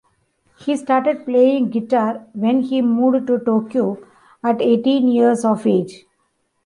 He 0.57 0.75
started 0.77 1.25
playing 1.25 1.69
guitar 1.69 2.25
when 2.33 2.63
he 2.63 2.81
moved 2.81 3.27
to 3.27 3.37
Tokyo 3.37 3.99
at 4.43 4.59
eighteen 4.59 5.07
years 5.07 5.45
of 5.45 5.67
age. 5.67 6.05